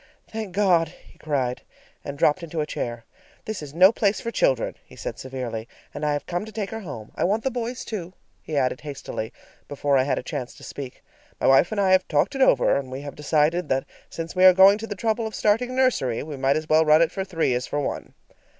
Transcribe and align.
"Thank 0.27 0.51
God!" 0.55 0.87
he 0.87 1.19
cried, 1.19 1.61
and 2.03 2.17
dropped 2.17 2.41
into 2.41 2.59
a 2.59 2.65
chair. 2.65 3.05
"This 3.45 3.61
is 3.61 3.75
no 3.75 3.91
place 3.91 4.19
for 4.19 4.31
children," 4.31 4.73
he 4.83 4.95
said 4.95 5.19
severely, 5.19 5.67
"and 5.93 6.03
I 6.03 6.13
have 6.13 6.25
come 6.25 6.43
to 6.43 6.51
take 6.51 6.71
her 6.71 6.79
home. 6.79 7.11
I 7.13 7.23
want 7.23 7.43
the 7.43 7.51
boys, 7.51 7.85
too," 7.85 8.13
he 8.41 8.57
added 8.57 8.81
hastily 8.81 9.31
before 9.67 9.99
I 9.99 10.03
had 10.05 10.17
a 10.17 10.23
chance 10.23 10.55
to 10.55 10.63
speak. 10.63 11.03
"My 11.39 11.45
wife 11.45 11.71
and 11.71 11.79
I 11.79 11.91
have 11.91 12.07
talked 12.07 12.33
it 12.33 12.41
over, 12.41 12.75
and 12.75 12.89
we 12.89 13.01
have 13.01 13.13
decided 13.13 13.69
that 13.69 13.85
since 14.09 14.35
we 14.35 14.43
are 14.43 14.53
going 14.53 14.79
to 14.79 14.87
the 14.87 14.95
trouble 14.95 15.27
of 15.27 15.35
starting 15.35 15.69
a 15.69 15.73
nursery, 15.73 16.23
we 16.23 16.35
might 16.35 16.55
as 16.57 16.67
well 16.67 16.83
run 16.83 17.03
it 17.03 17.11
for 17.11 17.23
three 17.23 17.53
as 17.53 17.67
for 17.67 17.79
one." 17.79 18.15